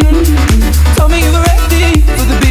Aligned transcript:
Mm-hmm. 0.00 0.94
Tell 0.96 1.08
me 1.08 1.22
you 1.22 1.30
were 1.30 1.40
ready 1.40 2.00
for 2.00 2.24
the 2.26 2.38
beat. 2.40 2.47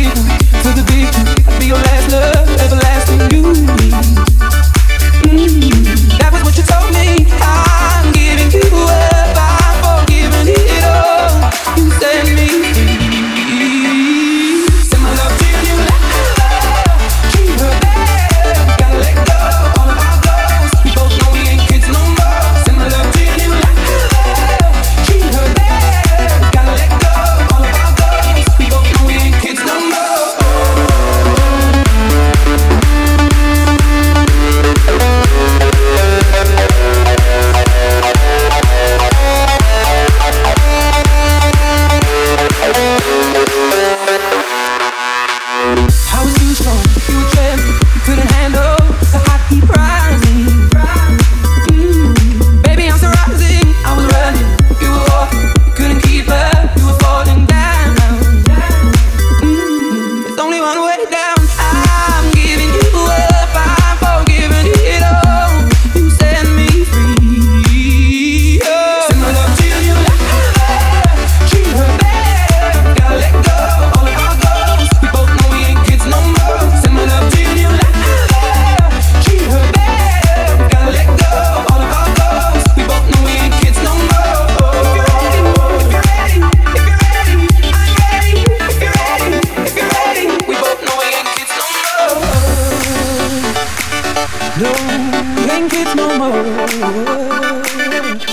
can't 95.69 95.95
no 95.95 96.17
more. 96.17 98.26